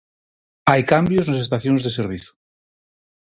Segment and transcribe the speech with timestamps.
[0.69, 2.31] Hai cambios nas estacións de servizo.